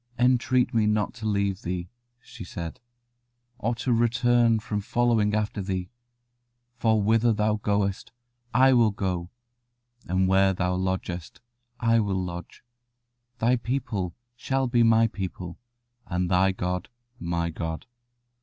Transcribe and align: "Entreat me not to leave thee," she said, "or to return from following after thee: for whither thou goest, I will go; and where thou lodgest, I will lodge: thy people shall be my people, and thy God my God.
"Entreat 0.17 0.73
me 0.73 0.87
not 0.87 1.13
to 1.13 1.27
leave 1.27 1.61
thee," 1.61 1.87
she 2.19 2.43
said, 2.43 2.79
"or 3.59 3.75
to 3.75 3.93
return 3.93 4.57
from 4.59 4.81
following 4.81 5.35
after 5.35 5.61
thee: 5.61 5.91
for 6.75 6.99
whither 7.03 7.31
thou 7.31 7.57
goest, 7.57 8.11
I 8.51 8.73
will 8.73 8.89
go; 8.89 9.29
and 10.07 10.27
where 10.27 10.53
thou 10.55 10.73
lodgest, 10.73 11.39
I 11.79 11.99
will 11.99 12.19
lodge: 12.19 12.63
thy 13.37 13.57
people 13.57 14.15
shall 14.35 14.65
be 14.65 14.81
my 14.81 15.05
people, 15.05 15.59
and 16.07 16.31
thy 16.31 16.51
God 16.51 16.89
my 17.19 17.51
God. 17.51 17.85